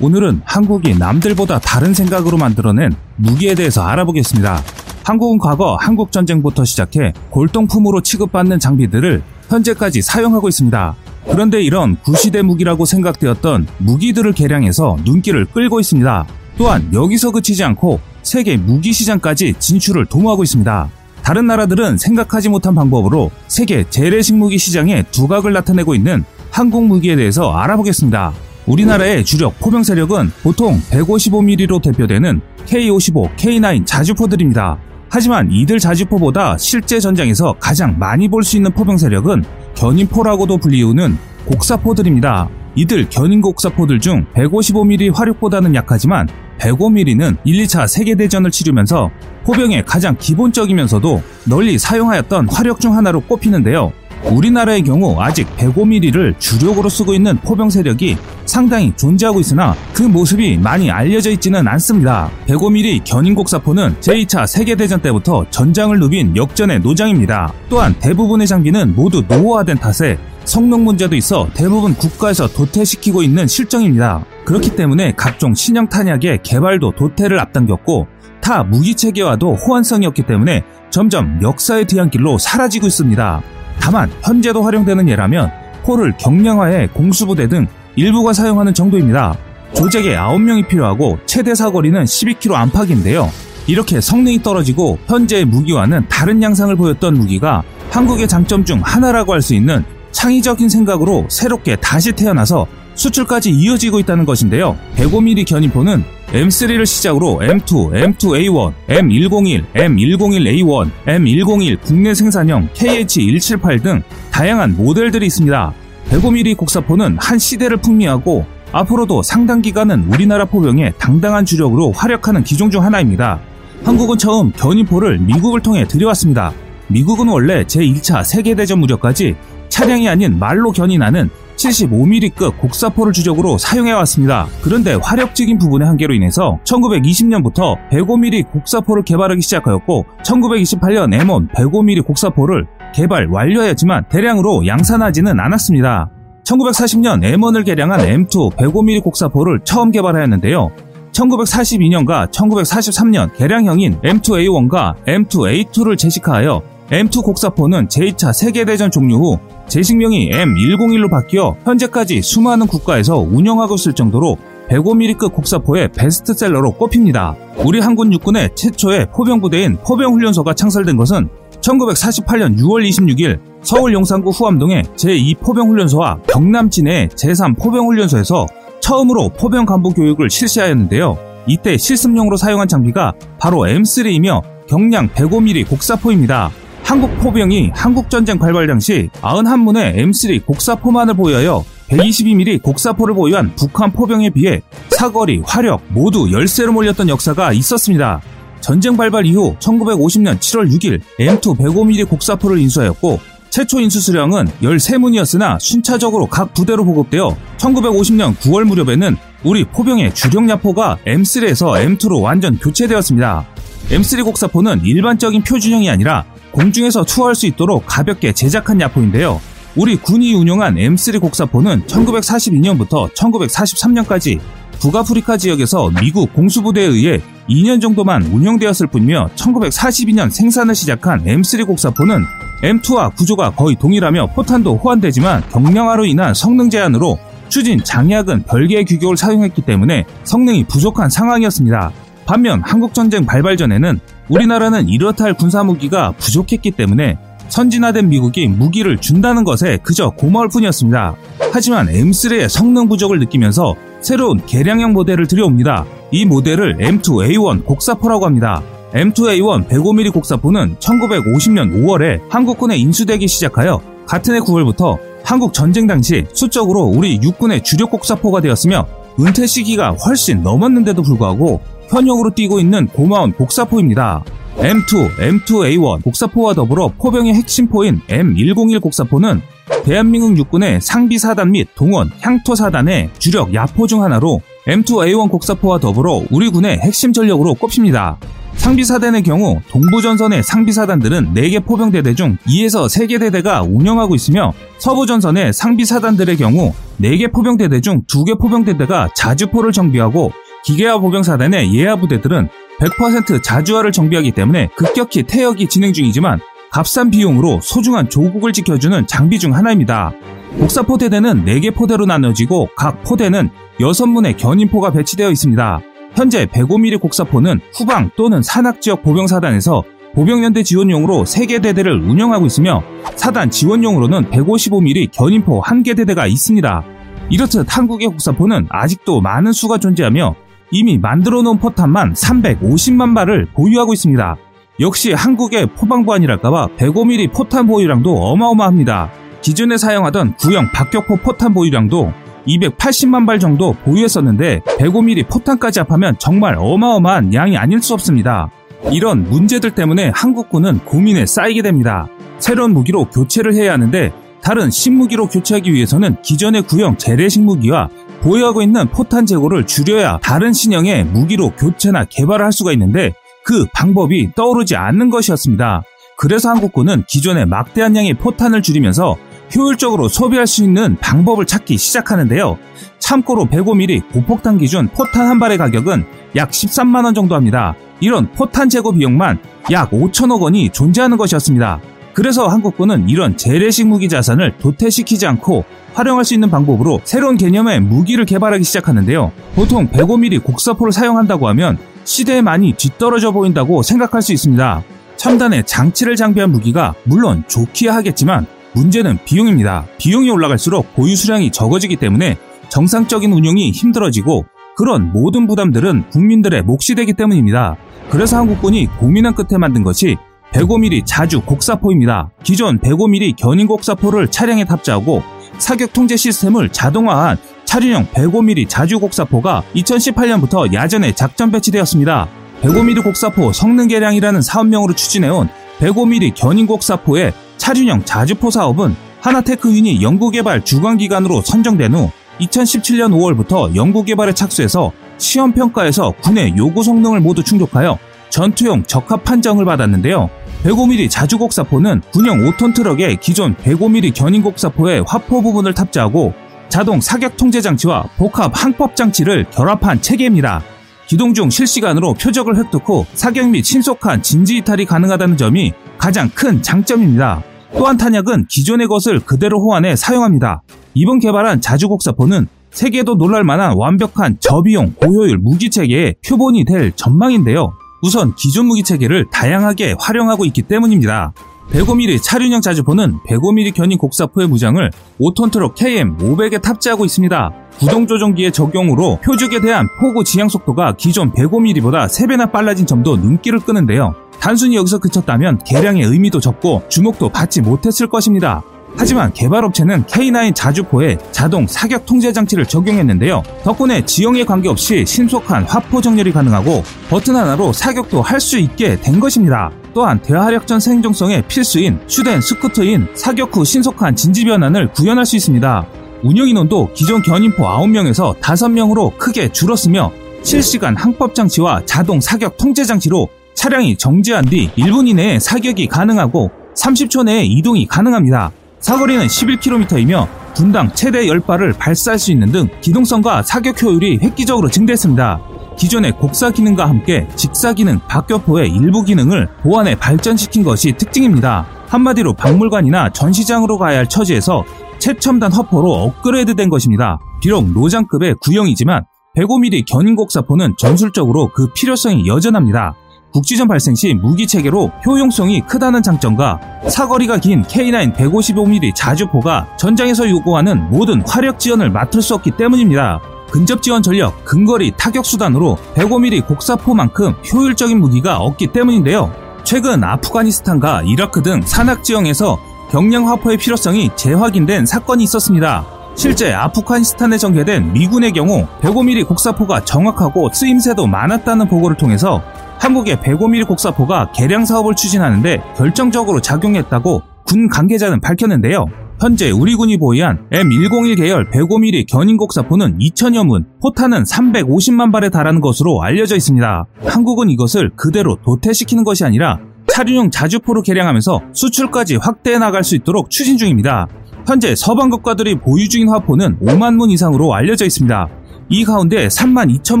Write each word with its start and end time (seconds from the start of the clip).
오늘은 0.00 0.42
한국이 0.44 0.96
남들보다 0.98 1.60
다른 1.60 1.94
생각으로 1.94 2.36
만들어낸 2.36 2.94
무기에 3.16 3.54
대해서 3.54 3.82
알아보겠습니다. 3.82 4.62
한국은 5.04 5.38
과거 5.38 5.76
한국전쟁부터 5.76 6.64
시작해 6.64 7.12
골동품으로 7.30 8.00
취급받는 8.00 8.58
장비들을 8.58 9.22
현재까지 9.48 10.02
사용하고 10.02 10.48
있습니다. 10.48 10.96
그런데 11.30 11.62
이런 11.62 11.96
구시대 11.96 12.42
무기라고 12.42 12.84
생각되었던 12.84 13.66
무기들을 13.78 14.32
개량해서 14.32 14.96
눈길을 15.04 15.46
끌고 15.46 15.80
있습니다. 15.80 16.26
또한 16.56 16.88
여기서 16.92 17.30
그치지 17.30 17.64
않고 17.64 18.00
세계 18.22 18.56
무기 18.56 18.92
시장까지 18.92 19.54
진출을 19.58 20.06
도모하고 20.06 20.42
있습니다. 20.42 20.90
다른 21.22 21.46
나라들은 21.46 21.98
생각하지 21.98 22.48
못한 22.48 22.74
방법으로 22.74 23.30
세계 23.48 23.84
재래식 23.88 24.36
무기 24.36 24.58
시장에 24.58 25.04
두각을 25.10 25.52
나타내고 25.52 25.94
있는 25.94 26.24
한국 26.50 26.86
무기에 26.86 27.16
대해서 27.16 27.52
알아보겠습니다. 27.52 28.32
우리나라의 28.66 29.24
주력 29.24 29.58
포병 29.60 29.82
세력은 29.82 30.32
보통 30.42 30.80
155mm로 30.90 31.82
대표되는 31.82 32.40
K55, 32.66 33.36
K9 33.36 33.84
자주포들입니다. 33.86 34.78
하지만 35.10 35.50
이들 35.52 35.78
자주포보다 35.78 36.56
실제 36.58 36.98
전장에서 36.98 37.54
가장 37.60 37.98
많이 37.98 38.26
볼 38.28 38.42
수 38.42 38.56
있는 38.56 38.72
포병 38.72 38.96
세력은 38.96 39.44
견인포라고도 39.74 40.56
불리우는 40.58 41.16
곡사포들입니다. 41.46 42.48
이들 42.76 43.08
견인 43.10 43.40
곡사포들 43.40 44.00
중 44.00 44.26
155mm 44.34 45.14
화력보다는 45.14 45.74
약하지만 45.74 46.26
105mm는 46.58 47.36
1, 47.44 47.64
2차 47.64 47.86
세계대전을 47.86 48.50
치르면서 48.50 49.10
포병의 49.44 49.84
가장 49.84 50.16
기본적이면서도 50.18 51.22
널리 51.44 51.78
사용하였던 51.78 52.48
화력 52.48 52.80
중 52.80 52.96
하나로 52.96 53.20
꼽히는데요. 53.20 53.92
우리나라의 54.30 54.82
경우 54.82 55.20
아직 55.20 55.46
105mm를 55.56 56.38
주력으로 56.38 56.88
쓰고 56.88 57.14
있는 57.14 57.36
포병 57.38 57.70
세력이 57.70 58.16
상당히 58.46 58.92
존재하고 58.96 59.40
있으나 59.40 59.74
그 59.92 60.02
모습이 60.02 60.56
많이 60.58 60.90
알려져 60.90 61.30
있지는 61.30 61.66
않습니다. 61.68 62.30
105mm 62.46 63.04
견인곡사포는 63.04 63.96
제2차 64.00 64.46
세계대전 64.46 65.00
때부터 65.00 65.46
전장을 65.50 65.98
누빈 65.98 66.36
역전의 66.36 66.80
노장입니다. 66.80 67.52
또한 67.68 67.94
대부분의 67.98 68.46
장비는 68.46 68.94
모두 68.94 69.22
노후화된 69.26 69.78
탓에 69.78 70.18
성능 70.44 70.84
문제도 70.84 71.14
있어 71.16 71.48
대부분 71.54 71.94
국가에서 71.94 72.48
도태시키고 72.48 73.22
있는 73.22 73.46
실정입니다. 73.46 74.24
그렇기 74.44 74.76
때문에 74.76 75.14
각종 75.16 75.54
신형 75.54 75.88
탄약의 75.88 76.40
개발도 76.42 76.92
도태를 76.92 77.40
앞당겼고 77.40 78.06
타 78.42 78.62
무기 78.62 78.94
체계와도 78.94 79.54
호환성이 79.54 80.06
없기 80.06 80.24
때문에 80.24 80.64
점점 80.90 81.40
역사의 81.42 81.86
뒤안길로 81.86 82.36
사라지고 82.36 82.86
있습니다. 82.86 83.42
다만 83.84 84.10
현재도 84.22 84.62
활용되는 84.62 85.10
예라면 85.10 85.52
포를 85.82 86.14
경량화해 86.16 86.88
공수부대 86.94 87.46
등 87.48 87.66
일부가 87.96 88.32
사용하는 88.32 88.72
정도입니다. 88.72 89.36
조직에 89.74 90.16
9명이 90.16 90.68
필요하고 90.68 91.18
최대 91.26 91.54
사거리는 91.54 92.02
12km 92.02 92.54
안팎인데요. 92.54 93.30
이렇게 93.66 94.00
성능이 94.00 94.42
떨어지고 94.42 94.98
현재의 95.06 95.44
무기와는 95.44 96.06
다른 96.08 96.42
양상을 96.42 96.74
보였던 96.76 97.12
무기가 97.12 97.62
한국의 97.90 98.26
장점 98.26 98.64
중 98.64 98.80
하나라고 98.82 99.34
할 99.34 99.42
수 99.42 99.54
있는 99.54 99.84
창의적인 100.12 100.70
생각으로 100.70 101.26
새롭게 101.28 101.76
다시 101.76 102.12
태어나서 102.12 102.66
수출까지 102.94 103.50
이어지고 103.50 104.00
있다는 104.00 104.24
것인데요. 104.24 104.76
105mm 104.96 105.46
견인포는 105.46 106.04
M3를 106.32 106.86
시작으로 106.86 107.40
M2, 107.42 108.16
M2A1, 108.16 108.72
M101, 108.88 109.64
M101A1, 109.74 110.90
M101 111.06 111.80
국내 111.82 112.14
생산형 112.14 112.68
KH178 112.74 113.82
등 113.82 114.02
다양한 114.32 114.76
모델들이 114.76 115.26
있습니다. 115.26 115.72
105mm 116.10 116.56
곡사포는 116.56 117.18
한 117.20 117.38
시대를 117.38 117.76
풍미하고 117.78 118.46
앞으로도 118.72 119.22
상당 119.22 119.62
기간은 119.62 120.06
우리나라 120.08 120.44
포병의 120.44 120.94
당당한 120.98 121.44
주력으로 121.44 121.92
활약하는 121.92 122.42
기종 122.42 122.70
중 122.70 122.82
하나입니다. 122.82 123.38
한국은 123.84 124.18
처음 124.18 124.50
견인포를 124.52 125.18
미국을 125.18 125.60
통해 125.60 125.86
들여왔습니다. 125.86 126.52
미국은 126.88 127.28
원래 127.28 127.62
제1차 127.64 128.24
세계대전 128.24 128.80
무렵까지 128.80 129.36
차량이 129.68 130.08
아닌 130.08 130.38
말로 130.38 130.72
견인하는 130.72 131.30
75mm급 131.56 132.58
곡사포를 132.58 133.12
주력으로 133.12 133.58
사용해왔습니다. 133.58 134.46
그런데 134.62 134.94
화력적인 134.94 135.58
부분의 135.58 135.86
한계로 135.88 136.14
인해서 136.14 136.58
1920년부터 136.64 137.76
105mm 137.90 138.50
곡사포를 138.50 139.02
개발하기 139.04 139.40
시작하였고 139.40 140.06
1928년 140.22 141.16
M1 141.20 141.52
105mm 141.52 142.04
곡사포를 142.06 142.66
개발 142.94 143.26
완료하였지만 143.28 144.04
대량으로 144.08 144.66
양산하지는 144.66 145.38
않았습니다. 145.38 146.10
1940년 146.44 147.22
M1을 147.22 147.64
개량한 147.64 148.00
M2 148.00 148.54
105mm 148.56 149.02
곡사포를 149.02 149.60
처음 149.64 149.90
개발하였는데요. 149.90 150.70
1942년과 151.12 152.30
1943년 152.30 153.36
개량형인 153.36 154.00
M2A1과 154.00 154.94
M2A2를 155.06 155.96
제식하여 155.96 156.62
M2 156.90 157.24
곡사포는 157.24 157.88
제2차 157.88 158.32
세계대전 158.32 158.90
종료 158.90 159.16
후 159.16 159.38
제식명이 159.68 160.30
M101로 160.30 161.10
바뀌어 161.10 161.56
현재까지 161.64 162.20
수많은 162.20 162.66
국가에서 162.66 163.18
운영하고 163.18 163.76
있을 163.76 163.94
정도로 163.94 164.36
105mm급 164.68 165.32
곡사포의 165.32 165.92
베스트셀러로 165.92 166.72
꼽힙니다. 166.72 167.36
우리 167.64 167.80
한군 167.80 168.12
육군의 168.12 168.50
최초의 168.54 169.08
포병부대인 169.12 169.78
포병훈련소가 169.84 170.54
창설된 170.54 170.96
것은 170.96 171.28
1948년 171.60 172.58
6월 172.58 172.86
26일 172.88 173.40
서울 173.62 173.94
용산구 173.94 174.30
후암동의 174.30 174.84
제2포병훈련소와 174.96 176.26
경남진의 176.26 177.08
제3포병훈련소에서 177.08 178.46
처음으로 178.80 179.30
포병 179.30 179.64
간부 179.64 179.94
교육을 179.94 180.28
실시하였는데요. 180.28 181.16
이때 181.46 181.78
실습용으로 181.78 182.36
사용한 182.36 182.68
장비가 182.68 183.14
바로 183.38 183.60
M3이며 183.60 184.42
경량 184.68 185.08
105mm 185.10 185.68
곡사포입니다. 185.68 186.50
한국 186.84 187.18
포병이 187.18 187.70
한국전쟁 187.74 188.38
발발 188.38 188.66
당시 188.66 189.08
91문의 189.22 189.96
M3 189.96 190.44
곡사포만을 190.44 191.14
보유하여 191.14 191.64
122mm 191.88 192.62
곡사포를 192.62 193.14
보유한 193.14 193.52
북한 193.56 193.90
포병에 193.90 194.30
비해 194.30 194.60
사거리, 194.90 195.40
화력 195.44 195.82
모두 195.88 196.30
열세로 196.30 196.72
몰렸던 196.72 197.08
역사가 197.08 197.54
있었습니다. 197.54 198.20
전쟁 198.60 198.96
발발 198.96 199.26
이후 199.26 199.56
1950년 199.60 200.38
7월 200.38 200.70
6일 200.70 201.00
M2 201.18 201.56
105mm 201.58 202.08
곡사포를 202.08 202.58
인수하였고 202.58 203.18
최초 203.48 203.80
인수 203.80 204.00
수량은 204.00 204.46
13문이었으나 204.62 205.58
순차적으로 205.60 206.26
각 206.26 206.52
부대로 206.52 206.84
보급되어 206.84 207.36
1950년 207.56 208.36
9월 208.36 208.64
무렵에는 208.64 209.16
우리 209.42 209.64
포병의 209.64 210.14
주력 210.14 210.48
야포가 210.48 210.98
M3에서 211.06 211.98
M2로 211.98 212.20
완전 212.20 212.58
교체되었습니다. 212.58 213.46
M3 213.90 214.24
곡사포는 214.24 214.84
일반적인 214.84 215.42
표준형이 215.44 215.88
아니라 215.88 216.24
공중에서 216.54 217.04
투하할 217.04 217.34
수 217.34 217.46
있도록 217.46 217.84
가볍게 217.86 218.32
제작한 218.32 218.80
야포인데요. 218.80 219.40
우리 219.76 219.96
군이 219.96 220.34
운영한 220.34 220.76
M3 220.76 221.20
곡사포는 221.20 221.82
1942년부터 221.86 223.12
1943년까지 223.12 224.38
북아프리카 224.78 225.36
지역에서 225.36 225.90
미국 226.00 226.32
공수부대에 226.32 226.84
의해 226.84 227.20
2년 227.48 227.80
정도만 227.80 228.22
운영되었을 228.22 228.86
뿐이며 228.86 229.30
1942년 229.34 230.30
생산을 230.30 230.74
시작한 230.74 231.24
M3 231.24 231.66
곡사포는 231.66 232.24
M2와 232.62 233.14
구조가 233.16 233.50
거의 233.50 233.74
동일하며 233.76 234.28
포탄도 234.28 234.76
호환되지만 234.76 235.48
경량화로 235.50 236.06
인한 236.06 236.34
성능 236.34 236.70
제한으로 236.70 237.18
추진 237.48 237.82
장약은 237.82 238.44
별개의 238.44 238.84
규격을 238.84 239.16
사용했기 239.16 239.62
때문에 239.62 240.04
성능이 240.22 240.64
부족한 240.64 241.10
상황이었습니다. 241.10 241.92
반면 242.26 242.62
한국전쟁 242.64 243.26
발발 243.26 243.56
전에는 243.56 244.00
우리나라는 244.28 244.88
이렇다 244.88 245.24
할 245.24 245.34
군사무기가 245.34 246.12
부족했기 246.12 246.70
때문에 246.72 247.18
선진화된 247.48 248.08
미국이 248.08 248.48
무기를 248.48 248.98
준다는 248.98 249.44
것에 249.44 249.78
그저 249.82 250.10
고마울 250.10 250.48
뿐이었습니다. 250.48 251.14
하지만 251.52 251.86
M3의 251.86 252.48
성능 252.48 252.88
부족을 252.88 253.18
느끼면서 253.20 253.74
새로운 254.00 254.44
개량형 254.44 254.92
모델을 254.92 255.26
들여옵니다. 255.26 255.84
이 256.10 256.24
모델을 256.24 256.78
M2A1 256.78 257.64
곡사포라고 257.64 258.26
합니다. 258.26 258.62
M2A1 258.92 259.68
105mm 259.68 260.12
곡사포는 260.12 260.76
1950년 260.76 261.84
5월에 261.84 262.20
한국군에 262.30 262.76
인수되기 262.76 263.28
시작하여 263.28 263.80
같은 264.06 264.34
해 264.34 264.40
9월부터 264.40 264.98
한국 265.24 265.52
전쟁 265.52 265.86
당시 265.86 266.24
수적으로 266.32 266.82
우리 266.82 267.18
육군의 267.22 267.64
주력 267.64 267.90
곡사포가 267.90 268.40
되었으며 268.40 268.86
은퇴 269.18 269.46
시기가 269.46 269.92
훨씬 269.92 270.42
넘었는데도 270.42 271.02
불구하고 271.02 271.60
현역으로 271.88 272.30
뛰고 272.30 272.60
있는 272.60 272.86
고마운 272.88 273.32
곡사포입니다. 273.32 274.24
M2, 274.56 275.16
M2A1 275.16 276.02
곡사포와 276.04 276.54
더불어 276.54 276.92
포병의 276.98 277.34
핵심포인 277.34 278.00
M101 278.08 278.80
곡사포는 278.80 279.40
대한민국 279.84 280.36
육군의 280.38 280.80
상비 280.80 281.18
사단 281.18 281.50
및 281.50 281.68
동원, 281.74 282.10
향토 282.20 282.54
사단의 282.54 283.10
주력 283.18 283.52
야포 283.52 283.86
중 283.86 284.02
하나로 284.02 284.40
M2A1 284.66 285.30
곡사포와 285.30 285.78
더불어 285.78 286.22
우리 286.30 286.48
군의 286.48 286.78
핵심 286.78 287.12
전력으로 287.12 287.54
꼽힙니다. 287.54 288.18
상비사단의 288.56 289.22
경우 289.22 289.60
동부전선의 289.68 290.42
상비사단들은 290.42 291.34
4개 291.34 291.64
포병대대 291.64 292.14
중 292.14 292.38
2에서 292.46 292.86
3개 292.86 293.18
대대가 293.18 293.62
운영하고 293.62 294.14
있으며 294.14 294.52
서부전선의 294.78 295.52
상비사단들의 295.52 296.36
경우 296.36 296.72
4개 297.00 297.30
포병대대 297.32 297.80
중 297.80 298.04
2개 298.04 298.38
포병대대가 298.40 299.10
자주포를 299.14 299.72
정비하고 299.72 300.32
기계화 300.64 300.98
보병사단의 300.98 301.74
예하 301.74 301.96
부대들은 301.96 302.48
100% 302.80 303.42
자주화를 303.42 303.92
정비하기 303.92 304.32
때문에 304.32 304.68
급격히 304.76 305.22
퇴역이 305.22 305.68
진행 305.68 305.92
중이지만 305.92 306.40
값싼 306.70 307.10
비용으로 307.10 307.60
소중한 307.62 308.08
조국을 308.08 308.52
지켜주는 308.52 309.06
장비 309.06 309.38
중 309.38 309.54
하나입니다. 309.54 310.12
복사 310.58 310.82
포대대는 310.82 311.44
4개 311.44 311.74
포대로 311.74 312.06
나눠지고 312.06 312.70
각 312.76 313.02
포대는 313.04 313.50
6문의 313.78 314.36
견인포가 314.36 314.90
배치되어 314.90 315.30
있습니다. 315.30 315.80
현재 316.14 316.46
105mm 316.46 317.00
곡사포는 317.00 317.60
후방 317.74 318.10
또는 318.16 318.42
산악 318.42 318.80
지역 318.80 319.02
보병사단에서 319.02 319.82
보병연대 320.14 320.62
지원용으로 320.62 321.24
3개 321.24 321.60
대대를 321.60 322.00
운영하고 322.00 322.46
있으며 322.46 322.82
사단 323.16 323.50
지원용으로는 323.50 324.30
155mm 324.30 325.10
견인포 325.12 325.62
1개 325.62 325.96
대대가 325.96 326.26
있습니다. 326.26 326.84
이렇듯 327.30 327.66
한국의 327.68 328.08
곡사포는 328.08 328.66
아직도 328.70 329.20
많은 329.20 329.52
수가 329.52 329.78
존재하며 329.78 330.36
이미 330.74 330.98
만들어 330.98 331.40
놓은 331.40 331.58
포탄만 331.58 332.14
350만 332.14 333.14
발을 333.14 333.46
보유하고 333.54 333.92
있습니다. 333.92 334.36
역시 334.80 335.12
한국의 335.12 335.68
포방부 335.76 336.12
아니랄까봐 336.12 336.70
105mm 336.76 337.32
포탄 337.32 337.68
보유량도 337.68 338.12
어마어마합니다. 338.12 339.08
기존에 339.40 339.76
사용하던 339.76 340.34
구형 340.34 340.72
박격포 340.72 341.18
포탄 341.18 341.54
보유량도 341.54 342.12
280만 342.48 343.24
발 343.24 343.38
정도 343.38 343.72
보유했었는데 343.84 344.62
105mm 344.80 345.28
포탄까지 345.28 345.78
합하면 345.78 346.16
정말 346.18 346.56
어마어마한 346.58 347.34
양이 347.34 347.56
아닐 347.56 347.80
수 347.80 347.94
없습니다. 347.94 348.50
이런 348.90 349.30
문제들 349.30 349.76
때문에 349.76 350.10
한국군은 350.12 350.80
고민에 350.80 351.24
쌓이게 351.24 351.62
됩니다. 351.62 352.08
새로운 352.40 352.72
무기로 352.72 353.10
교체를 353.10 353.54
해야 353.54 353.74
하는데 353.74 354.12
다른 354.42 354.72
신무기로 354.72 355.28
교체하기 355.28 355.72
위해서는 355.72 356.20
기존의 356.22 356.62
구형 356.62 356.98
재래식 356.98 357.42
무기와 357.42 357.88
보유하고 358.24 358.62
있는 358.62 358.88
포탄 358.88 359.26
재고를 359.26 359.66
줄여야 359.66 360.18
다른 360.22 360.54
신형의 360.54 361.04
무기로 361.04 361.50
교체나 361.56 362.06
개발을 362.06 362.42
할 362.42 362.52
수가 362.52 362.72
있는데 362.72 363.12
그 363.44 363.66
방법이 363.74 364.30
떠오르지 364.34 364.76
않는 364.76 365.10
것이었습니다. 365.10 365.82
그래서 366.16 366.48
한국군은 366.48 367.04
기존의 367.06 367.44
막대한 367.44 367.94
양의 367.94 368.14
포탄을 368.14 368.62
줄이면서 368.62 369.16
효율적으로 369.54 370.08
소비할 370.08 370.46
수 370.46 370.64
있는 370.64 370.96
방법을 371.00 371.44
찾기 371.44 371.76
시작하는데요. 371.76 372.56
참고로 372.98 373.44
105mm 373.44 374.10
고폭탄 374.10 374.56
기준 374.56 374.88
포탄 374.88 375.28
한 375.28 375.38
발의 375.38 375.58
가격은 375.58 376.06
약 376.36 376.50
13만원 376.50 377.14
정도 377.14 377.34
합니다. 377.34 377.74
이런 378.00 378.32
포탄 378.32 378.70
재고 378.70 378.92
비용만 378.92 379.38
약 379.70 379.90
5천억 379.90 380.40
원이 380.40 380.70
존재하는 380.70 381.18
것이었습니다. 381.18 381.80
그래서 382.14 382.46
한국군은 382.46 383.08
이런 383.08 383.36
재래식 383.36 383.86
무기 383.86 384.08
자산을 384.08 384.56
도태시키지 384.58 385.26
않고 385.26 385.64
활용할 385.94 386.24
수 386.24 386.32
있는 386.32 386.48
방법으로 386.48 387.00
새로운 387.04 387.36
개념의 387.36 387.80
무기를 387.80 388.24
개발하기 388.24 388.62
시작하는데요. 388.62 389.32
보통 389.56 389.88
105mm 389.88 390.44
곡사포를 390.44 390.92
사용한다고 390.92 391.48
하면 391.48 391.76
시대에 392.04 392.40
많이 392.40 392.72
뒤떨어져 392.72 393.32
보인다고 393.32 393.82
생각할 393.82 394.22
수 394.22 394.32
있습니다. 394.32 394.82
첨단의 395.16 395.64
장치를 395.66 396.16
장비한 396.16 396.52
무기가 396.52 396.94
물론 397.04 397.44
좋기야 397.48 397.94
하겠지만 397.96 398.46
문제는 398.74 399.18
비용입니다. 399.24 399.86
비용이 399.98 400.30
올라갈수록 400.30 400.94
보유 400.94 401.16
수량이 401.16 401.50
적어지기 401.50 401.96
때문에 401.96 402.36
정상적인 402.68 403.32
운용이 403.32 403.70
힘들어지고 403.70 404.46
그런 404.76 405.12
모든 405.12 405.46
부담들은 405.46 406.10
국민들의 406.10 406.62
몫이 406.62 406.94
되기 406.94 407.12
때문입니다. 407.12 407.76
그래서 408.10 408.36
한국군이 408.36 408.86
고민한 408.98 409.34
끝에 409.34 409.58
만든 409.58 409.82
것이 409.82 410.16
105mm 410.54 411.02
자주 411.04 411.40
곡사포입니다. 411.40 412.30
기존 412.44 412.78
105mm 412.78 413.34
견인 413.36 413.66
곡사포를 413.66 414.30
차량에 414.30 414.64
탑재하고 414.64 415.22
사격 415.58 415.92
통제 415.92 416.16
시스템을 416.16 416.68
자동화한 416.68 417.36
차륜형 417.64 418.06
105mm 418.12 418.68
자주 418.68 419.00
곡사포가 419.00 419.64
2018년부터 419.74 420.72
야전에 420.72 421.12
작전 421.12 421.50
배치되었습니다. 421.50 422.28
105mm 422.62 423.02
곡사포 423.02 423.52
성능 423.52 423.88
개량이라는 423.88 424.42
사업명으로 424.42 424.94
추진해온 424.94 425.48
105mm 425.80 426.34
견인 426.36 426.66
곡사포의 426.68 427.32
차륜형 427.56 428.04
자주포 428.04 428.52
사업은 428.52 428.94
하나테크윤이 429.22 430.02
연구개발 430.02 430.64
주관기관으로 430.64 431.42
선정된 431.42 431.94
후 431.94 432.10
2017년 432.40 433.12
5월부터 433.12 433.74
연구개발에 433.74 434.32
착수해서 434.34 434.92
시험평가에서 435.18 436.12
군의 436.22 436.54
요구 436.56 436.84
성능을 436.84 437.20
모두 437.20 437.42
충족하여 437.42 437.98
전투용 438.30 438.82
적합 438.84 439.22
판정을 439.22 439.64
받았는데요. 439.64 440.28
105mm 440.64 441.10
자주곡사포는 441.10 442.00
군용 442.10 442.38
5톤 442.38 442.74
트럭에 442.74 443.16
기존 443.16 443.54
105mm 443.56 444.14
견인곡사포의 444.14 445.04
화포 445.06 445.42
부분을 445.42 445.74
탑재하고 445.74 446.32
자동 446.70 447.02
사격 447.02 447.36
통제 447.36 447.60
장치와 447.60 448.04
복합 448.16 448.50
항법 448.54 448.96
장치를 448.96 449.44
결합한 449.50 450.00
체계입니다. 450.00 450.62
기동 451.06 451.34
중 451.34 451.50
실시간으로 451.50 452.14
표적을 452.14 452.56
획득 452.56 452.88
후 452.88 453.04
사격 453.12 453.50
및 453.50 453.62
신속한 453.62 454.22
진지 454.22 454.56
이탈이 454.56 454.86
가능하다는 454.86 455.36
점이 455.36 455.74
가장 455.98 456.30
큰 456.30 456.62
장점입니다. 456.62 457.42
또한 457.76 457.98
탄약은 457.98 458.46
기존의 458.48 458.88
것을 458.88 459.20
그대로 459.20 459.60
호환해 459.60 459.96
사용합니다. 459.96 460.62
이번 460.94 461.18
개발한 461.18 461.60
자주곡사포는 461.60 462.46
세계도 462.70 463.16
놀랄만한 463.16 463.74
완벽한 463.76 464.38
저비용 464.40 464.94
고효율 464.94 465.38
무기 465.38 465.68
체계의 465.68 466.14
표본이 466.26 466.64
될 466.64 466.92
전망인데요. 466.92 467.74
우선 468.04 468.34
기존 468.34 468.66
무기 468.66 468.82
체계를 468.82 469.24
다양하게 469.30 469.94
활용하고 469.98 470.44
있기 470.44 470.60
때문입니다. 470.60 471.32
105mm 471.72 472.22
차륜형 472.22 472.60
자주포는 472.60 473.20
105mm 473.26 473.72
견인 473.72 473.96
곡사포의 473.96 474.46
무장을 474.46 474.90
5톤 475.18 475.50
트럭 475.50 475.74
KM500에 475.74 476.60
탑재하고 476.60 477.06
있습니다. 477.06 477.50
구동 477.78 478.06
조종기의 478.06 478.52
적용으로 478.52 479.20
표적에 479.24 479.62
대한 479.62 479.86
포구 479.98 480.22
지향 480.22 480.50
속도가 480.50 480.96
기존 480.98 481.32
105mm보다 481.32 482.06
3배나 482.06 482.52
빨라진 482.52 482.84
점도 482.84 483.16
눈길을 483.16 483.60
끄는데요. 483.60 484.14
단순히 484.38 484.76
여기서 484.76 484.98
그쳤다면 484.98 485.64
개량의 485.64 486.02
의미도 486.04 486.40
적고 486.40 486.82
주목도 486.90 487.30
받지 487.30 487.62
못했을 487.62 488.06
것입니다. 488.08 488.62
하지만 488.96 489.32
개발업체는 489.32 490.04
K9 490.04 490.54
자주포에 490.54 491.18
자동 491.32 491.66
사격 491.66 492.06
통제 492.06 492.32
장치를 492.32 492.64
적용했는데요. 492.66 493.42
덕분에 493.64 494.04
지형에 494.06 494.44
관계없이 494.44 495.04
신속한 495.06 495.64
화포 495.64 496.00
정렬이 496.00 496.32
가능하고 496.32 496.82
버튼 497.10 497.36
하나로 497.36 497.72
사격도 497.72 498.22
할 498.22 498.40
수 498.44 498.58
있게 498.58 499.00
된 499.00 499.20
것입니다. 499.20 499.70
또한 499.94 500.20
대화력전 500.20 500.78
생존성에 500.78 501.42
필수인 501.48 501.98
shoot 502.06 502.27
and 502.27 502.40
scoot인 502.42 503.08
사격 503.14 503.56
후 503.56 503.64
신속한 503.64 504.16
진지 504.16 504.44
변환을 504.44 504.92
구현할 504.92 505.24
수 505.24 505.36
있습니다. 505.36 505.86
운영 506.22 506.48
인원도 506.48 506.90
기존 506.94 507.22
견인포 507.22 507.62
9명에서 507.62 508.38
5명으로 508.40 509.16
크게 509.16 509.50
줄었으며 509.50 510.10
실시간 510.42 510.94
항법 510.96 511.34
장치와 511.34 511.82
자동 511.86 512.20
사격 512.20 512.56
통제 512.58 512.84
장치로 512.84 513.28
차량이 513.54 513.96
정지한 513.96 514.44
뒤 514.46 514.70
1분 514.76 515.08
이내에 515.08 515.38
사격이 515.38 515.86
가능하고 515.86 516.50
30초 516.76 517.24
내에 517.24 517.44
이동이 517.44 517.86
가능합니다. 517.86 518.50
사거리는 518.84 519.26
11km이며 519.26 520.28
분당 520.54 520.92
최대 520.92 521.24
10발을 521.24 521.78
발사할 521.78 522.18
수 522.18 522.30
있는 522.30 522.52
등 522.52 522.68
기동성과 522.82 523.42
사격 523.42 523.82
효율이 523.82 524.18
획기적으로 524.22 524.68
증대했습니다. 524.68 525.40
기존의 525.78 526.12
곡사 526.18 526.50
기능과 526.50 526.86
함께 526.86 527.26
직사 527.34 527.72
기능 527.72 527.98
박격포의 528.00 528.68
일부 528.68 529.02
기능을 529.02 529.48
보완해 529.62 529.94
발전시킨 529.94 530.64
것이 530.64 530.92
특징입니다. 530.92 531.66
한마디로 531.88 532.34
박물관이나 532.34 533.08
전시장으로 533.08 533.78
가야 533.78 534.00
할 534.00 534.06
처지에서 534.06 534.64
최첨단 534.98 535.50
화포로 535.50 535.90
업그레이드된 535.90 536.68
것입니다. 536.68 537.18
비록 537.40 537.66
노장급의 537.70 538.34
구형이지만 538.42 539.04
105mm 539.38 539.86
견인곡사포는 539.90 540.74
전술적으로 540.78 541.48
그 541.54 541.72
필요성이 541.72 542.26
여전합니다. 542.26 542.94
국지전 543.34 543.66
발생 543.66 543.96
시 543.96 544.14
무기 544.14 544.46
체계로 544.46 544.92
효용성이 545.04 545.60
크다는 545.62 546.04
장점과 546.04 546.60
사거리가 546.88 547.38
긴 547.38 547.64
K9 547.64 548.14
155mm 548.14 548.94
자주포가 548.94 549.66
전장에서 549.76 550.30
요구하는 550.30 550.88
모든 550.88 551.20
화력 551.26 551.58
지원을 551.58 551.90
맡을 551.90 552.22
수 552.22 552.36
없기 552.36 552.52
때문입니다. 552.52 553.18
근접 553.50 553.82
지원 553.82 554.04
전력, 554.04 554.44
근거리 554.44 554.92
타격 554.96 555.26
수단으로 555.26 555.76
105mm 555.96 556.46
곡사포만큼 556.46 557.34
효율적인 557.52 557.98
무기가 557.98 558.38
없기 558.38 558.68
때문인데요. 558.68 559.32
최근 559.64 560.04
아프가니스탄과 560.04 561.02
이라크 561.02 561.42
등 561.42 561.60
산악 561.62 562.04
지형에서 562.04 562.60
경량 562.92 563.28
화포의 563.28 563.56
필요성이 563.56 564.10
재확인된 564.14 564.86
사건이 564.86 565.24
있었습니다. 565.24 565.93
실제 566.16 566.52
아프가니스탄에 566.52 567.38
전개된 567.38 567.92
미군의 567.92 568.32
경우 568.32 568.66
105mm 568.80 569.26
곡사포가 569.26 569.84
정확하고 569.84 570.48
쓰임새도 570.52 571.06
많았다는 571.06 571.68
보고를 571.68 571.96
통해서 571.96 572.42
한국의 572.78 573.16
105mm 573.16 573.66
곡사포가 573.66 574.32
개량 574.32 574.64
사업을 574.64 574.94
추진하는데 574.94 575.62
결정적으로 575.76 576.40
작용했다고 576.40 577.22
군 577.46 577.68
관계자는 577.68 578.20
밝혔는데요. 578.20 578.86
현재 579.20 579.50
우리 579.50 579.74
군이 579.74 579.96
보유한 579.96 580.46
M101 580.50 581.16
계열 581.16 581.50
105mm 581.50 582.08
견인곡사포는 582.08 582.98
2천여 582.98 583.46
문, 583.46 583.64
포탄은 583.80 584.24
350만 584.24 585.12
발에 585.12 585.30
달하는 585.30 585.60
것으로 585.60 586.02
알려져 586.02 586.36
있습니다. 586.36 586.84
한국은 587.06 587.48
이것을 587.50 587.90
그대로 587.96 588.36
도태시키는 588.44 589.04
것이 589.04 589.24
아니라 589.24 589.60
차륜용 589.88 590.30
자주포로 590.30 590.82
개량하면서 590.82 591.40
수출까지 591.52 592.16
확대해 592.16 592.58
나갈 592.58 592.82
수 592.82 592.96
있도록 592.96 593.30
추진 593.30 593.56
중입니다. 593.56 594.08
현재 594.46 594.74
서방 594.74 595.08
국가들이 595.08 595.58
보유 595.58 595.88
중인 595.88 596.10
화포는 596.10 596.58
5만 596.60 596.96
문 596.96 597.10
이상으로 597.10 597.54
알려져 597.54 597.86
있습니다. 597.86 598.28
이 598.68 598.84
가운데 598.84 599.26
3만 599.26 599.74
2천 599.78 600.00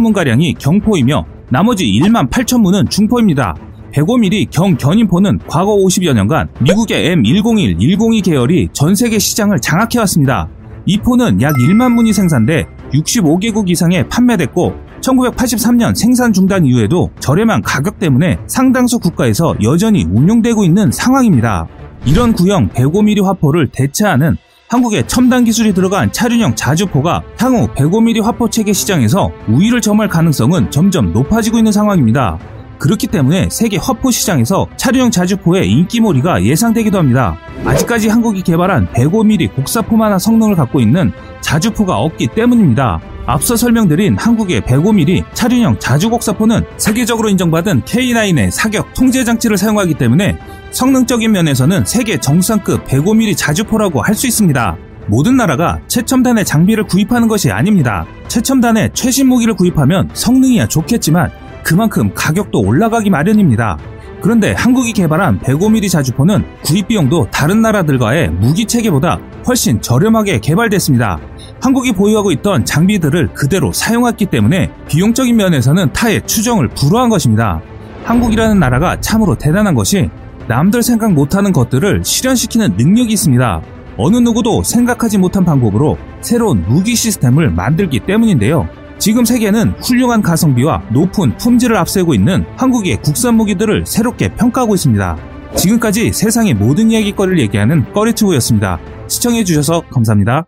문가량이 0.00 0.54
경포이며 0.54 1.24
나머지 1.50 1.86
1만 1.86 2.28
8천 2.28 2.60
문은 2.60 2.88
중포입니다. 2.88 3.54
105mm 3.92 4.50
경 4.50 4.76
견인포는 4.76 5.38
과거 5.46 5.74
50여 5.76 6.12
년간 6.14 6.48
미국의 6.60 7.16
M101, 7.16 7.78
102 7.78 8.20
계열이 8.20 8.68
전 8.72 8.94
세계 8.94 9.18
시장을 9.18 9.60
장악해왔습니다. 9.60 10.48
이 10.86 10.98
포는 10.98 11.40
약 11.40 11.54
1만 11.54 11.92
문이 11.92 12.12
생산돼 12.12 12.66
65개국 12.92 13.70
이상에 13.70 14.06
판매됐고 14.08 14.74
1983년 15.00 15.94
생산 15.94 16.32
중단 16.32 16.66
이후에도 16.66 17.10
저렴한 17.20 17.62
가격 17.62 17.98
때문에 17.98 18.38
상당수 18.46 18.98
국가에서 18.98 19.54
여전히 19.62 20.04
운용되고 20.04 20.64
있는 20.64 20.90
상황입니다. 20.90 21.66
이런 22.06 22.34
구형 22.34 22.68
105mm 22.68 23.24
화포를 23.24 23.68
대체하는 23.68 24.36
한국의 24.68 25.06
첨단 25.06 25.44
기술이 25.44 25.72
들어간 25.72 26.12
차륜형 26.12 26.54
자주포가 26.54 27.22
향후 27.38 27.66
105mm 27.74 28.22
화포 28.22 28.50
체계 28.50 28.72
시장에서 28.72 29.30
우위를 29.48 29.80
점할 29.80 30.08
가능성은 30.08 30.70
점점 30.70 31.12
높아지고 31.12 31.58
있는 31.58 31.72
상황입니다. 31.72 32.38
그렇기 32.78 33.06
때문에 33.06 33.48
세계 33.50 33.78
화포 33.78 34.10
시장에서 34.10 34.66
차륜형 34.76 35.10
자주포의 35.10 35.70
인기몰이가 35.70 36.44
예상되기도 36.44 36.98
합니다. 36.98 37.38
아직까지 37.64 38.08
한국이 38.08 38.42
개발한 38.42 38.92
105mm 38.92 39.54
곡사포만한 39.54 40.18
성능을 40.18 40.56
갖고 40.56 40.80
있는 40.80 41.12
자주포가 41.44 41.96
없기 41.98 42.28
때문입니다. 42.34 43.00
앞서 43.26 43.54
설명드린 43.56 44.16
한국의 44.18 44.62
105mm 44.62 45.24
차륜형 45.34 45.78
자주곡사포는 45.78 46.64
세계적으로 46.78 47.28
인정받은 47.28 47.82
K9의 47.82 48.50
사격 48.50 48.92
통제 48.94 49.24
장치를 49.24 49.56
사용하기 49.56 49.94
때문에 49.94 50.38
성능적인 50.72 51.30
면에서는 51.30 51.84
세계 51.84 52.18
정상급 52.18 52.86
105mm 52.86 53.36
자주포라고 53.36 54.02
할 54.02 54.14
수 54.14 54.26
있습니다. 54.26 54.76
모든 55.06 55.36
나라가 55.36 55.80
최첨단의 55.86 56.44
장비를 56.46 56.84
구입하는 56.84 57.28
것이 57.28 57.50
아닙니다. 57.50 58.06
최첨단의 58.28 58.90
최신 58.94 59.28
무기를 59.28 59.54
구입하면 59.54 60.08
성능이야 60.14 60.66
좋겠지만 60.68 61.30
그만큼 61.62 62.10
가격도 62.14 62.60
올라가기 62.60 63.10
마련입니다. 63.10 63.76
그런데 64.24 64.52
한국이 64.52 64.94
개발한 64.94 65.40
105mm 65.40 65.90
자주포는 65.90 66.46
구입 66.62 66.88
비용도 66.88 67.28
다른 67.30 67.60
나라들과의 67.60 68.30
무기 68.30 68.64
체계보다 68.64 69.20
훨씬 69.46 69.82
저렴하게 69.82 70.40
개발됐습니다. 70.40 71.18
한국이 71.60 71.92
보유하고 71.92 72.32
있던 72.32 72.64
장비들을 72.64 73.34
그대로 73.34 73.70
사용했기 73.70 74.24
때문에 74.24 74.70
비용적인 74.88 75.36
면에서는 75.36 75.92
타의 75.92 76.22
추정을 76.24 76.68
불허한 76.68 77.10
것입니다. 77.10 77.60
한국이라는 78.04 78.58
나라가 78.58 78.98
참으로 78.98 79.34
대단한 79.34 79.74
것이 79.74 80.08
남들 80.48 80.82
생각 80.82 81.12
못하는 81.12 81.52
것들을 81.52 82.00
실현시키는 82.02 82.78
능력이 82.78 83.12
있습니다. 83.12 83.60
어느 83.98 84.16
누구도 84.16 84.62
생각하지 84.62 85.18
못한 85.18 85.44
방법으로 85.44 85.98
새로운 86.22 86.64
무기 86.66 86.94
시스템을 86.94 87.50
만들기 87.50 88.00
때문인데요. 88.00 88.70
지금 89.04 89.22
세계는 89.22 89.74
훌륭한 89.82 90.22
가성비와 90.22 90.84
높은 90.90 91.36
품질을 91.36 91.76
앞세우고 91.76 92.14
있는 92.14 92.46
한국의 92.56 93.02
국산 93.02 93.34
무기들을 93.34 93.84
새롭게 93.84 94.34
평가하고 94.34 94.74
있습니다. 94.74 95.18
지금까지 95.58 96.10
세상의 96.10 96.54
모든 96.54 96.90
이야기거리를 96.90 97.38
얘기하는 97.40 97.92
꺼리튜브였습니다. 97.92 98.78
시청해주셔서 99.08 99.82
감사합니다. 99.90 100.46